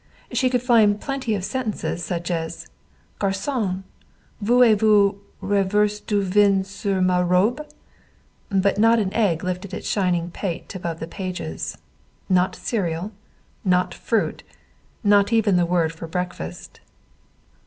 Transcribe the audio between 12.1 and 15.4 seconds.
Not cereal. Not fruit. Not